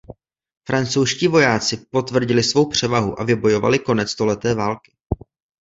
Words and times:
Francouzští 0.65 1.27
vojáci 1.27 1.77
potvrdili 1.77 2.43
svou 2.43 2.69
převahu 2.69 3.19
a 3.19 3.23
vybojovali 3.23 3.79
konec 3.79 4.09
stoleté 4.09 4.53
války. 4.55 4.91